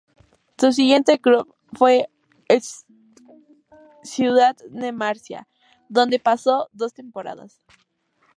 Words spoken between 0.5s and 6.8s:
Su siguiente club fue el Ciudad de Murcia, donde pasó